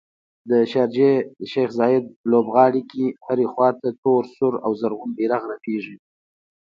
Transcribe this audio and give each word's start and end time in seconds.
د 0.49 0.51
شارجې 0.71 1.11
شیخ 1.51 1.69
ذاید 1.79 2.05
لوبغالي 2.31 2.81
کې 2.91 3.05
هرې 3.25 3.45
خواته 3.53 3.89
تور، 4.03 4.23
سور 4.35 4.53
او 4.65 4.71
شین 4.79 5.09
بیرغ 5.17 5.41
رپیږي 5.53 5.97